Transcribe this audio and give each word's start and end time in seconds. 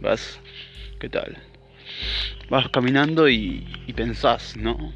Vas, 0.00 0.40
¿qué 0.98 1.10
tal? 1.10 1.36
Vas 2.48 2.70
caminando 2.70 3.28
y, 3.28 3.68
y 3.86 3.92
pensás, 3.92 4.56
¿no? 4.56 4.94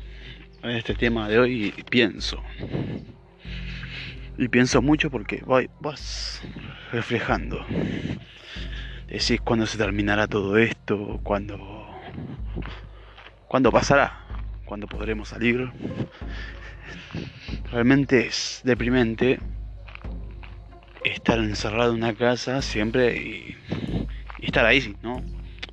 En 0.62 0.71
este 0.71 0.95
tema 0.95 1.29
de 1.29 1.38
hoy 1.38 1.74
pienso. 1.90 2.42
Y 4.38 4.49
pienso 4.49 4.81
mucho 4.81 5.10
porque 5.10 5.42
vas 5.81 6.40
reflejando. 6.90 7.67
Decís 9.06 9.42
cuándo 9.42 9.67
se 9.67 9.77
terminará 9.77 10.27
todo 10.27 10.56
esto, 10.56 11.21
cuándo, 11.23 11.86
cuándo 13.46 13.71
pasará, 13.71 14.24
cuándo 14.64 14.86
podremos 14.86 15.28
salir. 15.28 15.71
Realmente 17.70 18.27
es 18.27 18.62
deprimente 18.64 19.38
estar 21.05 21.38
encerrado 21.41 21.91
en 21.91 21.98
una 21.98 22.14
casa 22.14 22.62
siempre 22.62 23.16
y, 23.16 23.56
estar 24.46 24.64
ahí, 24.64 24.96
¿no? 25.02 25.22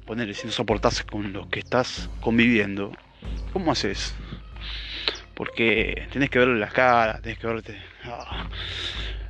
Ponerle, 0.06 0.34
si 0.34 0.48
no 0.48 0.52
soportás 0.52 1.04
con 1.04 1.34
los 1.34 1.48
que 1.48 1.60
estás 1.60 2.10
conviviendo, 2.20 2.92
¿cómo 3.54 3.72
haces? 3.72 4.16
Porque 5.34 6.08
tenés 6.12 6.30
que 6.30 6.40
verle 6.40 6.60
las 6.60 6.74
caras, 6.74 7.22
tenés 7.22 7.40
que 7.40 7.48
verte. 7.48 7.78
Ah, 8.04 8.48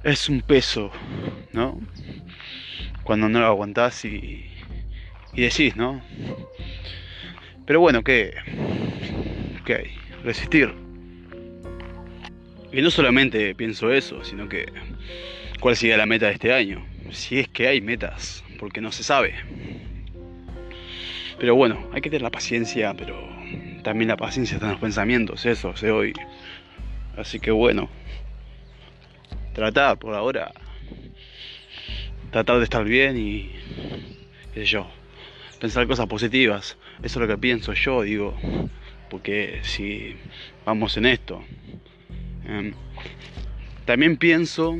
es 0.03 0.29
un 0.29 0.41
peso, 0.41 0.91
¿no? 1.53 1.79
Cuando 3.03 3.29
no 3.29 3.39
lo 3.39 3.45
aguantás 3.45 4.03
y, 4.05 4.45
y 5.33 5.41
decís, 5.41 5.75
¿no? 5.75 6.01
Pero 7.65 7.79
bueno. 7.79 8.03
¿Qué 8.03 8.33
hay? 9.65 9.91
Resistir. 10.23 10.73
Y 12.71 12.81
no 12.81 12.91
solamente 12.91 13.55
pienso 13.55 13.91
eso, 13.91 14.23
sino 14.23 14.49
que 14.49 14.65
cuál 15.59 15.75
sería 15.75 15.97
la 15.97 16.05
meta 16.05 16.27
de 16.27 16.33
este 16.33 16.53
año. 16.53 16.85
Si 17.11 17.39
es 17.39 17.48
que 17.48 17.67
hay 17.67 17.81
metas, 17.81 18.43
porque 18.62 18.79
no 18.79 18.93
se 18.93 19.04
sabe. 19.04 19.35
Pero 21.37 21.55
bueno, 21.55 21.90
hay 21.91 21.99
que 21.99 22.09
tener 22.09 22.21
la 22.21 22.29
paciencia, 22.29 22.93
pero 22.93 23.20
también 23.84 24.07
la 24.07 24.15
paciencia 24.15 24.55
está 24.55 24.67
en 24.67 24.71
los 24.71 24.81
pensamientos, 24.81 25.45
eso 25.45 25.76
sé 25.76 25.91
hoy. 25.91 26.13
Así 27.17 27.41
que 27.41 27.51
bueno, 27.51 27.89
tratar 29.54 29.98
por 29.98 30.15
ahora, 30.15 30.54
tratar 32.32 32.59
de 32.59 32.63
estar 32.63 32.85
bien 32.85 33.17
y, 33.17 33.51
qué 34.54 34.62
sé 34.62 34.65
yo, 34.65 34.87
pensar 35.59 35.85
cosas 35.87 36.07
positivas. 36.07 36.77
Eso 37.04 37.20
es 37.20 37.27
lo 37.27 37.27
que 37.27 37.37
pienso 37.37 37.73
yo, 37.73 38.04
digo, 38.04 38.37
porque 39.09 39.59
si 39.63 40.15
vamos 40.63 40.95
en 40.95 41.07
esto, 41.07 41.43
Em, 42.51 42.73
también 43.85 44.17
pienso 44.17 44.77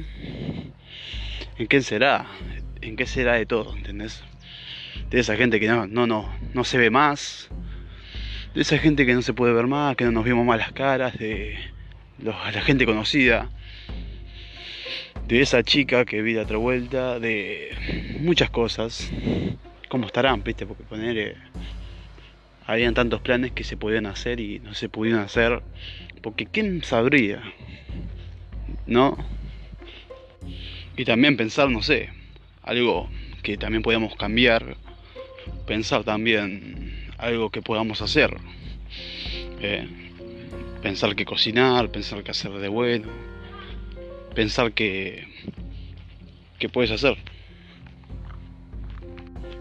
en 1.58 1.68
qué 1.68 1.82
será, 1.82 2.26
en 2.82 2.96
qué 2.96 3.06
será 3.06 3.34
de 3.34 3.46
todo, 3.46 3.76
¿entendés? 3.76 4.24
De 5.10 5.20
esa 5.20 5.36
gente 5.36 5.60
que 5.60 5.68
no, 5.68 5.88
no, 5.88 6.08
no, 6.08 6.30
no 6.54 6.64
se 6.64 6.78
ve 6.78 6.90
más, 6.90 7.50
de 8.54 8.62
esa 8.62 8.78
gente 8.78 9.06
que 9.06 9.14
no 9.14 9.22
se 9.22 9.34
puede 9.34 9.54
ver 9.54 9.68
más, 9.68 9.96
que 9.96 10.06
no 10.06 10.12
nos 10.12 10.26
vemos 10.26 10.46
más 10.46 10.58
las 10.58 10.72
caras, 10.74 11.18
de 11.18 11.56
la 12.20 12.34
gente 12.62 12.86
conocida, 12.86 13.50
de 15.28 15.42
esa 15.42 15.64
chica 15.64 16.06
que 16.06 16.22
vi 16.22 16.34
de 16.34 16.42
otra 16.42 16.58
vuelta, 16.58 17.20
de 17.20 18.18
muchas 18.20 18.50
cosas, 18.50 19.10
cómo 19.90 20.06
estarán, 20.06 20.44
viste, 20.44 20.66
porque 20.66 20.84
poner... 20.84 21.38
Habían 22.68 22.94
tantos 22.94 23.22
planes 23.22 23.52
que 23.52 23.64
se 23.64 23.76
podían 23.76 24.06
hacer 24.06 24.40
y 24.40 24.60
no 24.60 24.74
se 24.74 24.88
pudieron 24.88 25.22
hacer 25.22 25.62
porque 26.22 26.46
quién 26.46 26.84
sabría, 26.84 27.42
¿no? 28.86 29.18
Y 30.96 31.04
también 31.04 31.38
pensar, 31.38 31.70
no 31.70 31.82
sé, 31.82 32.10
algo 32.72 33.10
que 33.44 33.58
también 33.58 33.84
podamos 33.84 34.16
cambiar, 34.16 34.78
pensar 35.68 36.04
también 36.04 37.10
algo 37.18 37.50
que 37.50 37.62
podamos 37.62 38.02
hacer. 38.02 38.36
Eh, 39.60 39.88
pensar 40.82 41.16
que 41.16 41.26
cocinar, 41.26 41.90
pensar 41.90 42.24
que 42.24 42.32
hacer 42.32 42.52
de 42.54 42.70
bueno, 42.70 43.10
pensar 44.34 44.72
que, 44.72 45.28
que 46.60 46.70
puedes 46.70 46.92
hacer. 46.92 47.18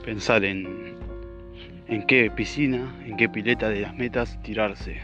Pensar 0.05 0.45
en, 0.45 0.95
en 1.89 2.07
qué 2.07 2.31
piscina, 2.31 2.95
en 3.07 3.17
qué 3.17 3.29
pileta 3.29 3.69
de 3.69 3.81
las 3.81 3.95
metas 3.95 4.41
tirarse. 4.43 5.01